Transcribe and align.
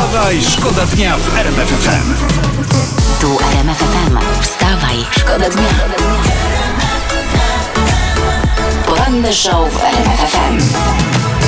Wstawaj, 0.00 0.42
szkoda 0.42 0.86
dnia 0.86 1.16
w 1.16 1.36
RMF 1.36 1.68
FM. 1.68 2.14
Tu 3.20 3.38
RMF 3.52 3.78
FM. 3.78 4.18
Wstawaj, 4.42 4.96
szkoda 5.10 5.50
dnia. 5.50 5.68
Poranny 8.86 9.32
show 9.32 9.72
w 9.72 9.84
RMF 9.84 10.20
FM. 10.32 10.58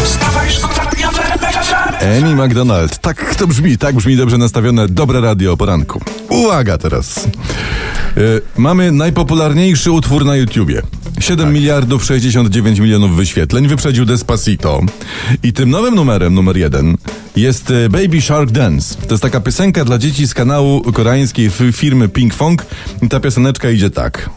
Wstawaj, 0.04 0.50
szkoda 0.50 0.90
dnia 0.90 1.10
w 1.10 1.18
RMF 1.18 1.66
FM. 1.66 2.24
Amy 2.24 2.46
McDonald. 2.46 2.98
Tak 2.98 3.34
to 3.34 3.46
brzmi, 3.46 3.78
tak 3.78 3.96
brzmi 3.96 4.16
dobrze 4.16 4.38
nastawione 4.38 4.88
dobre 4.88 5.20
radio 5.20 5.52
o 5.52 5.56
poranku. 5.56 6.00
Uwaga 6.28 6.78
teraz. 6.78 7.18
E, 7.18 8.20
mamy 8.56 8.92
najpopularniejszy 8.92 9.90
utwór 9.90 10.24
na 10.24 10.36
YouTubie. 10.36 10.82
7 11.20 11.52
miliardów 11.52 12.04
69 12.04 12.78
milionów 12.78 13.16
wyświetleń 13.16 13.68
wyprzedził 13.68 14.04
Despacito. 14.04 14.80
I 15.42 15.52
tym 15.52 15.70
nowym 15.70 15.94
numerem, 15.94 16.34
numer 16.34 16.56
jeden, 16.56 16.96
jest 17.36 17.70
e, 17.70 17.88
Baby 17.88 18.20
Shark 18.20 18.50
Dance. 18.50 18.94
To 18.94 19.14
jest 19.14 19.22
taka 19.22 19.40
piosenka 19.40 19.84
dla 19.84 19.98
dzieci 19.98 20.26
z 20.26 20.34
kanału 20.34 20.92
koreańskiej 20.92 21.50
firmy 21.72 22.08
Pink 22.08 22.34
Fong. 22.34 22.66
I 23.02 23.08
ta 23.08 23.20
pioseneczka 23.20 23.70
idzie 23.70 23.90
tak. 23.90 24.30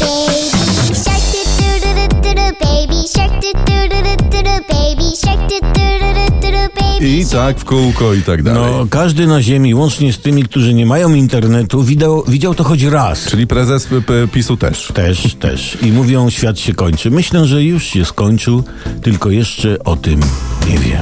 I 7.02 7.26
tak 7.32 7.60
w 7.60 7.66
kółko 7.66 8.14
i 8.14 8.22
tak 8.22 8.44
dalej. 8.44 8.62
No, 8.72 8.88
każdy 8.90 9.28
na 9.28 9.42
ziemi, 9.42 9.76
łącznie 9.76 10.14
z 10.14 10.20
tymi, 10.20 10.44
którzy 10.44 10.74
nie 10.74 10.86
mają 10.86 11.14
internetu, 11.14 11.84
widział, 11.84 12.24
widział 12.28 12.56
to 12.56 12.64
choć 12.64 12.84
raz. 12.84 13.26
Czyli 13.26 13.48
prezes 13.48 13.88
PiSu 14.32 14.58
też. 14.58 14.92
Też, 14.94 15.36
też. 15.36 15.78
I 15.82 15.92
mówią, 15.92 16.30
świat 16.30 16.60
się 16.60 16.74
kończy. 16.74 17.12
Myślę, 17.12 17.46
że 17.46 17.64
już 17.64 17.84
się 17.84 18.06
skończył, 18.06 18.64
tylko 19.02 19.30
jeszcze 19.30 19.84
o 19.84 19.96
tym 19.96 20.20
nie 20.70 20.78
wiem. 20.78 21.02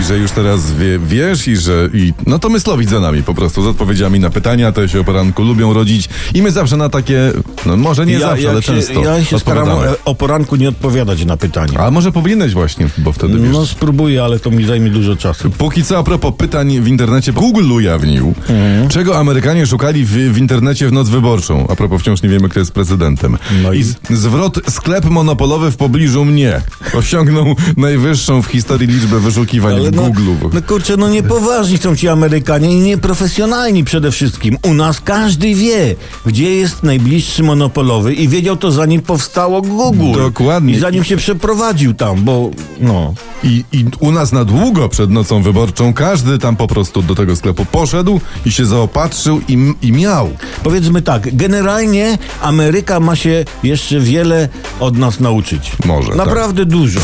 I 0.00 0.04
że 0.04 0.18
już 0.18 0.30
teraz 0.30 0.72
wie, 0.72 0.98
wiesz 0.98 1.48
i 1.48 1.56
że... 1.56 1.88
I, 1.94 2.12
no 2.26 2.38
to 2.38 2.48
myslowić 2.48 2.88
za 2.88 3.00
nami 3.00 3.22
po 3.22 3.34
prostu, 3.34 3.62
z 3.62 3.66
odpowiedziami 3.66 4.20
na 4.20 4.30
pytania, 4.30 4.72
te 4.72 4.88
się 4.88 5.00
o 5.00 5.04
poranku 5.04 5.42
lubią 5.42 5.72
rodzić 5.74 6.08
i 6.34 6.42
my 6.42 6.50
zawsze 6.50 6.76
na 6.76 6.88
takie, 6.88 7.32
no 7.66 7.76
może 7.76 8.06
nie 8.06 8.18
zawsze, 8.20 8.42
ja 8.42 8.50
ale 8.50 8.62
się, 8.62 8.72
często 8.72 9.04
Ja 9.04 9.24
się 9.24 9.38
staram 9.38 9.68
o, 10.04 10.14
poranku 10.14 10.56
nie 10.56 10.68
odpowiadać 10.68 11.24
na 11.24 11.36
pytania. 11.36 11.78
A 11.78 11.90
może 11.90 12.12
powinieneś 12.12 12.52
właśnie, 12.52 12.88
bo 12.98 13.12
wtedy 13.12 13.38
wiesz... 13.38 13.52
No 13.52 13.66
spróbuję, 13.66 14.24
ale 14.24 14.38
to 14.38 14.50
mi 14.50 14.64
zajmie 14.64 14.90
dużo 14.90 15.16
czasu. 15.16 15.50
Póki 15.50 15.84
co 15.84 15.98
a 15.98 16.02
propos 16.02 16.34
pytań 16.38 16.80
w 16.80 16.88
internecie, 16.88 17.32
Google 17.32 17.72
ujawnił, 17.72 18.34
Mhm. 18.48 18.88
czego 18.88 19.18
Amerykanie 19.18 19.66
szukali 19.66 20.04
w, 20.04 20.10
w 20.10 20.38
internecie 20.38 20.88
w 20.88 20.92
noc 20.92 21.08
wyborczą. 21.08 21.66
A 21.70 21.76
propos 21.76 22.00
wciąż 22.02 22.22
nie 22.22 22.28
wiemy, 22.28 22.48
kto 22.48 22.58
jest 22.60 22.72
prezydentem. 22.72 23.38
No 23.62 23.72
I 23.72 23.78
i? 23.78 23.82
z, 23.82 23.94
zwrot 24.10 24.60
sklep 24.68 25.04
monopolowy 25.04 25.70
w 25.70 25.76
pobliżu 25.76 26.24
mnie 26.24 26.60
osiągnął 26.94 27.56
najwyższą 27.76 28.42
w 28.42 28.46
historii 28.46 28.88
liczbę 28.88 29.20
wyszukiwań 29.20 29.80
w 29.80 29.89
no, 29.90 30.02
Google. 30.02 30.46
no 30.52 30.62
kurczę, 30.62 30.96
no 30.96 31.08
niepoważni 31.08 31.78
są 31.78 31.96
ci 31.96 32.08
Amerykanie 32.08 32.72
i 32.72 32.80
nieprofesjonalni 32.80 33.84
przede 33.84 34.10
wszystkim. 34.10 34.58
U 34.62 34.74
nas 34.74 35.00
każdy 35.00 35.54
wie, 35.54 35.94
gdzie 36.26 36.56
jest 36.56 36.82
najbliższy 36.82 37.42
monopolowy 37.42 38.14
i 38.14 38.28
wiedział 38.28 38.56
to 38.56 38.72
zanim 38.72 39.00
powstało 39.00 39.62
Google. 39.62 40.12
Dokładnie. 40.12 40.74
I 40.74 40.78
zanim 40.78 41.04
się 41.04 41.16
przeprowadził 41.16 41.94
tam, 41.94 42.24
bo 42.24 42.50
no... 42.80 43.14
I, 43.44 43.64
I 43.72 43.84
u 44.00 44.12
nas 44.12 44.32
na 44.32 44.44
długo 44.44 44.88
przed 44.88 45.10
nocą 45.10 45.42
wyborczą 45.42 45.92
każdy 45.92 46.38
tam 46.38 46.56
po 46.56 46.66
prostu 46.66 47.02
do 47.02 47.14
tego 47.14 47.36
sklepu 47.36 47.64
poszedł 47.64 48.20
i 48.46 48.50
się 48.50 48.66
zaopatrzył 48.66 49.40
i, 49.48 49.74
i 49.82 49.92
miał. 49.92 50.30
Powiedzmy 50.62 51.02
tak, 51.02 51.36
generalnie 51.36 52.18
Ameryka 52.42 53.00
ma 53.00 53.16
się 53.16 53.44
jeszcze 53.62 54.00
wiele 54.00 54.48
od 54.80 54.98
nas 54.98 55.20
nauczyć. 55.20 55.72
Może, 55.84 56.08
tak. 56.08 56.16
Naprawdę 56.16 56.64
dużo. 56.64 57.00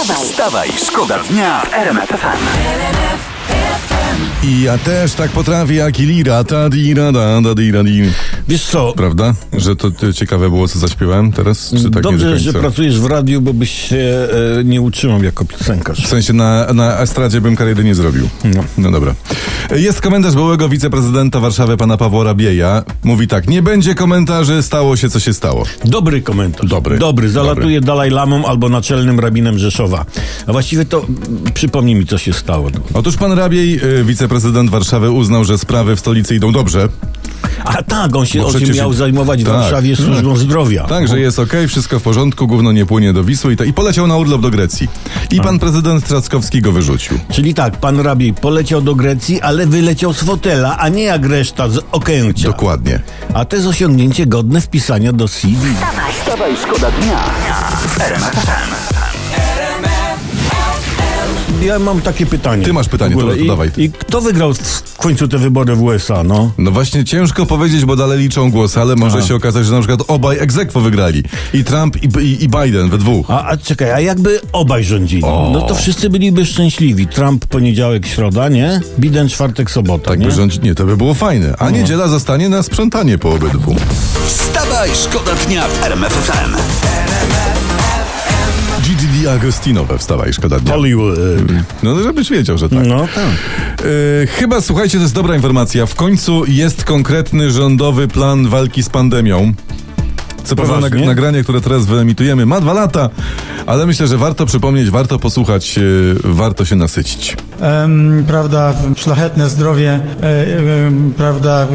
Wstawaj, 0.00 0.26
Wstawaj, 0.26 0.72
szkoda 0.76 1.18
dnia 1.18 1.60
w 1.60 1.74
RMF 1.74 2.08
FM. 2.08 4.29
I 4.44 4.62
ja 4.62 4.78
też 4.78 5.12
tak 5.12 5.30
potrafię 5.30 5.74
jak 5.74 6.00
i 6.00 6.06
lira, 6.06 6.44
ta 6.44 6.70
dira, 6.70 7.12
da, 7.12 7.40
da, 7.40 7.54
dira, 7.54 7.84
di. 7.84 8.02
Wiesz 8.48 8.64
co, 8.64 8.92
Prawda? 8.96 9.34
Że 9.58 9.76
to, 9.76 9.90
to 9.90 10.12
ciekawe 10.12 10.50
było, 10.50 10.68
co 10.68 10.78
zaśpiewałem 10.78 11.32
teraz? 11.32 11.74
Czy 11.82 11.90
tak 11.90 12.02
dobrze, 12.02 12.30
do 12.30 12.38
że 12.38 12.52
pracujesz 12.52 13.00
w 13.00 13.06
radiu, 13.06 13.40
bo 13.40 13.52
byś 13.52 13.88
się 13.88 14.28
e, 14.60 14.64
nie 14.64 14.80
utrzymał 14.80 15.22
jako 15.22 15.44
piosenkarz. 15.44 16.04
W 16.04 16.08
sensie 16.08 16.32
na, 16.32 16.72
na 16.72 16.98
estradzie 16.98 17.40
bym 17.40 17.56
kariery 17.56 17.84
nie 17.84 17.94
zrobił. 17.94 18.28
No. 18.44 18.64
No 18.78 18.90
dobra. 18.90 19.14
Jest 19.76 20.00
komentarz 20.00 20.34
byłego 20.34 20.68
wiceprezydenta 20.68 21.40
Warszawy, 21.40 21.76
pana 21.76 21.96
Pawła 21.96 22.24
Rabieja. 22.24 22.84
Mówi 23.04 23.28
tak, 23.28 23.48
nie 23.48 23.62
będzie 23.62 23.94
komentarzy, 23.94 24.62
stało 24.62 24.96
się, 24.96 25.10
co 25.10 25.20
się 25.20 25.32
stało. 25.32 25.64
Dobry 25.84 26.22
komentarz. 26.22 26.70
Dobry. 26.70 26.98
Dobry. 26.98 27.28
Zalatuje 27.28 27.80
Dalaj 27.80 28.10
Lamą 28.10 28.46
albo 28.46 28.68
naczelnym 28.68 29.20
rabinem 29.20 29.58
Rzeszowa. 29.58 30.04
A 30.46 30.52
właściwie 30.52 30.84
to 30.84 31.06
przypomnij 31.54 31.94
mi, 31.94 32.06
co 32.06 32.18
się 32.18 32.32
stało. 32.32 32.70
Otóż 32.94 33.16
pan 33.16 33.32
Rabiej, 33.32 33.80
y, 34.00 34.04
wiceprezydent 34.30 34.70
Warszawy, 34.70 35.10
uznał, 35.10 35.44
że 35.44 35.58
sprawy 35.58 35.96
w 35.96 36.00
stolicy 36.00 36.34
idą 36.34 36.52
dobrze. 36.52 36.88
A 37.64 37.82
tak, 37.82 38.16
on 38.16 38.26
się, 38.26 38.44
on 38.44 38.52
się 38.52 38.58
przecież- 38.58 38.76
miał 38.76 38.92
zajmować 38.92 39.42
w 39.42 39.46
tak. 39.46 39.54
Warszawie 39.54 39.96
służbą 39.96 40.36
zdrowia. 40.36 40.84
Tak, 40.86 41.08
że 41.08 41.20
jest 41.20 41.38
okej, 41.38 41.68
wszystko 41.68 42.00
w 42.00 42.02
porządku, 42.02 42.46
gówno 42.46 42.72
nie 42.72 42.86
płynie 42.86 43.12
do 43.12 43.24
Wisły 43.24 43.52
i, 43.52 43.56
ta, 43.56 43.64
i 43.64 43.72
poleciał 43.72 44.06
na 44.06 44.16
urlop 44.16 44.42
do 44.42 44.50
Grecji. 44.50 44.88
I 45.30 45.40
pan 45.40 45.58
prezydent 45.58 46.04
Trzaskowski 46.04 46.62
go 46.62 46.72
wyrzucił. 46.72 47.18
Czyli 47.32 47.54
tak, 47.54 47.76
pan 47.76 48.00
rabiej 48.00 48.34
poleciał 48.34 48.82
do 48.82 48.94
Grecji, 48.94 49.40
ale 49.40 49.66
wyleciał 49.66 50.12
z 50.12 50.22
fotela, 50.22 50.78
a 50.78 50.88
nie 50.88 51.02
jak 51.02 51.26
reszta 51.26 51.68
z 51.68 51.78
Okęcia. 51.92 52.48
Dokładnie. 52.48 53.00
A 53.34 53.44
to 53.44 53.56
jest 53.56 53.68
osiągnięcie 53.68 54.26
godne 54.26 54.60
wpisania 54.60 55.12
do 55.12 55.28
CV. 55.28 55.74
Wstawaj, 56.20 56.52
szkoda 56.56 56.90
dnia. 56.90 57.24
Ja 61.60 61.78
mam 61.78 62.00
takie 62.00 62.26
pytanie. 62.26 62.64
Ty 62.64 62.72
masz 62.72 62.88
pytanie, 62.88 63.14
to- 63.16 63.20
to 63.22 63.34
I, 63.34 63.46
dawaj. 63.46 63.70
I 63.76 63.90
kto 63.90 64.20
wygrał 64.20 64.54
w 64.84 64.96
końcu 64.96 65.28
te 65.28 65.38
wybory 65.38 65.74
w 65.76 65.82
USA, 65.82 66.24
no? 66.24 66.52
No 66.58 66.70
właśnie 66.70 67.04
ciężko 67.04 67.46
powiedzieć, 67.46 67.84
bo 67.84 67.96
dalej 67.96 68.18
liczą 68.18 68.50
głosy, 68.50 68.80
ale 68.80 68.96
może 68.96 69.18
Aha. 69.18 69.26
się 69.28 69.34
okazać, 69.34 69.66
że 69.66 69.72
na 69.72 69.78
przykład 69.78 70.00
obaj 70.08 70.38
egzekwo 70.38 70.80
wygrali. 70.80 71.22
I 71.54 71.64
Trump, 71.64 71.96
i, 72.02 72.06
i, 72.24 72.44
i 72.44 72.48
Biden 72.48 72.90
we 72.90 72.98
dwóch. 72.98 73.30
A, 73.30 73.44
a 73.46 73.56
czekaj, 73.56 73.90
a 73.92 74.00
jakby 74.00 74.40
obaj 74.52 74.84
rządzili? 74.84 75.22
O. 75.24 75.50
No 75.52 75.62
to 75.62 75.74
wszyscy 75.74 76.10
byliby 76.10 76.46
szczęśliwi. 76.46 77.06
Trump 77.06 77.46
poniedziałek, 77.46 78.06
środa, 78.06 78.48
nie? 78.48 78.80
Biden 78.98 79.28
czwartek, 79.28 79.70
sobota, 79.70 80.10
Tak 80.10 80.20
nie? 80.20 80.26
by 80.26 80.32
rządzić, 80.32 80.62
nie, 80.62 80.74
to 80.74 80.84
by 80.84 80.96
było 80.96 81.14
fajne. 81.14 81.54
A 81.58 81.70
niedziela 81.70 82.08
zostanie 82.08 82.48
na 82.48 82.62
sprzątanie 82.62 83.18
po 83.18 83.30
obydwu. 83.30 83.74
Wstawaj, 84.26 84.90
szkoda 85.04 85.32
dnia 85.46 85.68
w 85.68 85.84
RMF 85.84 86.12
FM. 86.12 86.50
Gigi 86.50 87.09
Di 89.06 89.28
Agostino 89.28 89.84
we 89.84 89.98
Wstawaj, 89.98 90.32
szkoda 90.32 90.60
dnia. 90.60 90.72
Hollywood. 90.72 91.18
e, 91.18 91.20
No, 91.82 92.02
żebyś 92.02 92.30
wiedział, 92.30 92.58
że 92.58 92.68
tak. 92.68 92.86
No 92.86 93.00
tak. 93.14 93.24
E, 94.22 94.26
chyba, 94.26 94.60
słuchajcie, 94.60 94.98
to 94.98 95.02
jest 95.02 95.14
dobra 95.14 95.34
informacja. 95.36 95.86
W 95.86 95.94
końcu 95.94 96.44
jest 96.48 96.84
konkretny 96.84 97.50
rządowy 97.50 98.08
plan 98.08 98.48
walki 98.48 98.82
z 98.82 98.88
pandemią. 98.88 99.52
Co 100.44 100.56
prawda 100.56 100.74
nag- 100.88 101.06
nagranie, 101.06 101.42
które 101.42 101.60
teraz 101.60 101.86
wyemitujemy 101.86 102.46
ma 102.46 102.60
dwa 102.60 102.72
lata, 102.72 103.10
ale 103.66 103.86
myślę, 103.86 104.06
że 104.06 104.18
warto 104.18 104.46
przypomnieć, 104.46 104.90
warto 104.90 105.18
posłuchać, 105.18 105.78
e, 105.78 105.82
warto 106.24 106.64
się 106.64 106.76
nasycić. 106.76 107.36
em, 107.60 108.24
prawda, 108.26 108.74
szlachetne 108.96 109.50
zdrowie, 109.50 110.00
e, 110.22 110.46
prawda, 111.16 111.66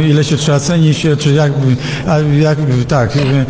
e, 0.00 0.08
ile 0.08 0.24
się 0.24 0.36
trzeba 0.36 0.60
cenić, 0.60 1.06
czy 1.18 1.32
jak, 1.32 1.52
a 2.08 2.18
jak 2.18 2.58
tak, 2.88 3.16
e, 3.16 3.46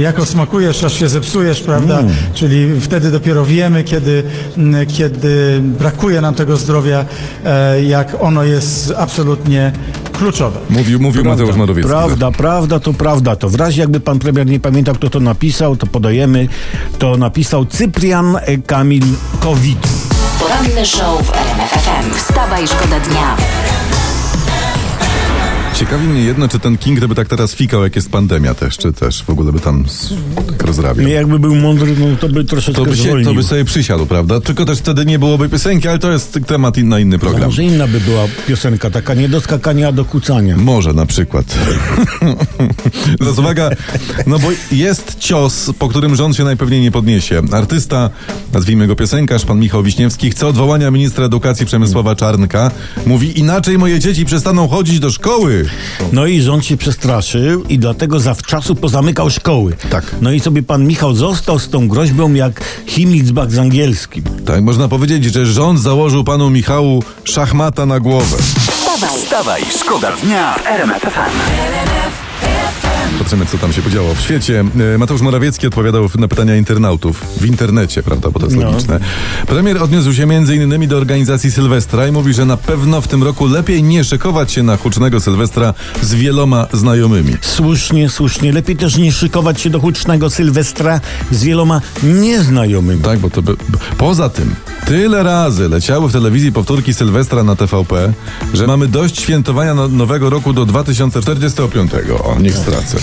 jako 0.00 0.26
smakujesz, 0.26 0.84
aż 0.84 0.92
się 0.94 1.08
zepsujesz, 1.08 1.60
prawda, 1.60 2.02
czyli 2.34 2.80
wtedy 2.80 3.10
dopiero 3.10 3.44
wiemy, 3.44 3.84
kiedy, 3.84 4.22
kiedy 4.88 5.60
brakuje 5.62 6.20
nam 6.20 6.34
tego 6.34 6.56
zdrowia, 6.56 7.04
jak 7.86 8.16
ono 8.20 8.44
jest 8.44 8.92
absolutnie 8.96 9.72
kluczowe. 10.16 10.60
Mówił, 10.70 11.00
mówił 11.00 11.24
Mateusz 11.24 11.56
Morawiecki. 11.56 11.88
Prawda, 11.88 12.30
prawda, 12.30 12.80
to 12.80 12.92
prawda. 12.92 13.36
To 13.36 13.48
w 13.48 13.54
razie 13.54 13.80
jakby 13.80 14.00
pan 14.00 14.18
premier 14.18 14.46
nie 14.46 14.60
pamiętał, 14.60 14.94
kto 14.94 15.10
to 15.10 15.20
napisał, 15.20 15.76
to 15.76 15.86
podajemy. 15.86 16.48
To 16.98 17.16
napisał 17.16 17.64
Cyprian 17.64 18.36
e, 18.36 18.58
Kamil 18.58 19.04
Kowit. 19.40 19.88
Poranny 20.40 20.86
show 20.86 21.26
w 21.26 21.30
RMF 21.30 21.70
FM. 21.70 22.14
Wstawaj, 22.14 22.68
szkoda 22.68 23.00
dnia. 23.00 23.36
Ciekawi 25.78 26.08
mnie 26.08 26.20
jedno, 26.24 26.48
czy 26.48 26.58
ten 26.58 26.78
King, 26.78 26.98
gdyby 26.98 27.14
tak 27.14 27.28
teraz 27.28 27.54
fikał, 27.54 27.82
jak 27.82 27.96
jest 27.96 28.10
pandemia 28.10 28.54
też, 28.54 28.78
czy 28.78 28.92
też 28.92 29.22
w 29.22 29.30
ogóle 29.30 29.52
by 29.52 29.60
tam 29.60 29.84
tak 30.46 30.62
rozrabiał. 30.62 31.08
Jakby 31.08 31.38
był 31.38 31.54
mądry, 31.54 31.96
no 31.98 32.16
to 32.16 32.28
by 32.28 32.44
troszeczkę 32.44 32.84
To 32.84 32.90
by, 32.90 32.96
się, 32.96 33.24
to 33.24 33.34
by 33.34 33.42
sobie 33.42 33.64
przysiadł, 33.64 34.06
prawda? 34.06 34.40
Tylko 34.40 34.64
też 34.64 34.78
wtedy 34.78 35.06
nie 35.06 35.18
byłoby 35.18 35.48
piosenki, 35.48 35.88
ale 35.88 35.98
to 35.98 36.12
jest 36.12 36.38
temat 36.46 36.76
na 36.76 37.00
inny 37.00 37.18
program. 37.18 37.44
Może 37.44 37.64
inna 37.64 37.86
by 37.86 38.00
była 38.00 38.24
piosenka, 38.46 38.90
taka 38.90 39.14
nie 39.14 39.28
do 39.28 39.40
skakania, 39.40 39.88
a 39.88 39.92
do 39.92 40.04
kucania. 40.04 40.56
Może 40.56 40.92
na 40.92 41.06
przykład. 41.06 41.46
Teraz 43.18 43.38
uwaga, 43.38 43.70
no 44.26 44.38
bo 44.38 44.48
jest 44.72 45.16
cios, 45.18 45.70
po 45.78 45.88
którym 45.88 46.16
rząd 46.16 46.36
się 46.36 46.44
najpewniej 46.44 46.80
nie 46.80 46.90
podniesie. 46.90 47.42
Artysta, 47.52 48.10
nazwijmy 48.52 48.86
go 48.86 48.96
piosenkarz, 48.96 49.44
pan 49.44 49.60
Michał 49.60 49.82
Wiśniewski, 49.82 50.30
chce 50.30 50.46
odwołania 50.46 50.90
ministra 50.90 51.24
edukacji 51.24 51.66
Przemysława 51.66 52.16
Czarnka. 52.16 52.70
Mówi, 53.06 53.40
inaczej 53.40 53.78
moje 53.78 53.98
dzieci 53.98 54.24
przestaną 54.24 54.68
chodzić 54.68 55.00
do 55.00 55.10
szkoły. 55.10 55.65
No 56.12 56.26
i 56.26 56.40
rząd 56.42 56.64
się 56.64 56.76
przestraszył 56.76 57.62
i 57.62 57.78
dlatego 57.78 58.20
zawczasu 58.20 58.74
pozamykał 58.74 59.30
szkoły. 59.30 59.76
Tak. 59.90 60.14
No 60.20 60.32
i 60.32 60.40
sobie 60.40 60.62
pan 60.62 60.86
Michał 60.86 61.14
został 61.14 61.58
z 61.58 61.68
tą 61.68 61.88
groźbą 61.88 62.34
jak 62.34 62.64
Himmelsbach 62.86 63.50
z 63.52 63.58
angielskim. 63.58 64.24
Tak, 64.46 64.62
można 64.62 64.88
powiedzieć, 64.88 65.24
że 65.24 65.46
rząd 65.46 65.80
założył 65.80 66.24
panu 66.24 66.50
Michału 66.50 67.02
szachmata 67.24 67.86
na 67.86 68.00
głowę. 68.00 68.36
Wstawaj, 68.70 69.18
Wstawaj, 69.18 69.62
szkoda 69.80 70.12
dnia 70.22 70.54
w 70.54 70.66
RMF 70.66 71.06
FM. 73.26 73.30
Patrzymy, 73.30 73.46
co 73.46 73.58
tam 73.58 73.72
się 73.72 73.82
podziało 73.82 74.14
w 74.14 74.20
świecie. 74.20 74.64
E, 74.94 74.98
Mateusz 74.98 75.20
Morawiecki 75.20 75.66
odpowiadał 75.66 76.08
na 76.18 76.28
pytania 76.28 76.56
internautów 76.56 77.20
w 77.40 77.46
internecie, 77.46 78.02
prawda, 78.02 78.30
bo 78.30 78.40
to 78.40 78.46
jest 78.46 78.58
No. 78.58 78.62
logiczne. 78.70 79.00
Premier 79.46 79.82
odniósł 79.82 80.12
się 80.12 80.26
innymi 80.54 80.88
do 80.88 80.96
organizacji 80.96 81.50
Sylwestra 81.50 82.06
i 82.08 82.12
mówi, 82.12 82.34
że 82.34 82.44
na 82.44 82.56
pewno 82.56 83.00
w 83.00 83.08
tym 83.08 83.22
roku 83.22 83.46
lepiej 83.46 83.82
nie 83.82 84.04
szykować 84.04 84.52
się 84.52 84.62
na 84.62 84.76
hucznego 84.76 85.20
Sylwestra 85.20 85.74
z 86.02 86.14
wieloma 86.14 86.66
znajomymi. 86.72 87.36
Słusznie, 87.40 88.08
słusznie. 88.08 88.52
Lepiej 88.52 88.76
też 88.76 88.96
nie 88.96 89.12
szykować 89.12 89.60
się 89.60 89.70
do 89.70 89.80
hucznego 89.80 90.30
Sylwestra 90.30 91.00
z 91.30 91.44
wieloma 91.44 91.80
nieznajomymi. 92.02 93.02
Tak, 93.02 93.18
bo 93.18 93.30
to 93.30 93.42
by... 93.42 93.56
Poza 93.98 94.28
tym, 94.28 94.54
tyle 94.86 95.22
razy 95.22 95.68
leciały 95.68 96.08
w 96.08 96.12
telewizji 96.12 96.52
powtórki 96.52 96.94
Sylwestra 96.94 97.42
na 97.44 97.56
TVP, 97.56 98.12
że 98.54 98.66
mamy 98.66 98.88
dość 98.88 99.20
świętowania 99.20 99.74
no- 99.74 99.88
nowego 99.88 100.30
roku 100.30 100.52
do 100.52 100.66
2045. 100.66 101.92
O, 102.24 102.36
niech 102.40 102.56
stracę. 102.58 102.96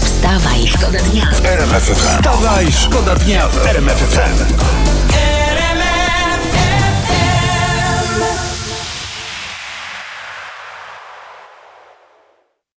wstawaj, 0.00 0.66
szkoda 0.68 0.98
dnia. 1.12 1.30
RMF 1.44 1.82
FM. 1.82 1.94
Wstawaj, 2.18 2.72
szkoda 2.72 3.16
dnia 3.16 3.48
w 3.48 3.66
RMF 3.66 3.98
FM. 3.98 4.54